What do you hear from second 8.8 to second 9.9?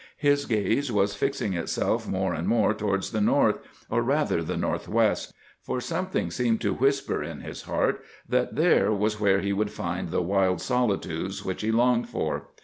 was where he would